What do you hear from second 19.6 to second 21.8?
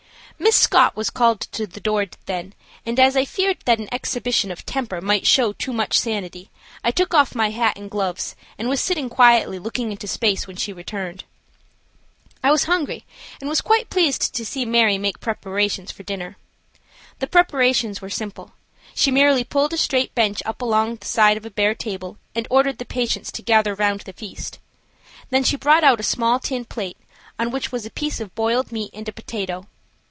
a straight bench up along the side of a bare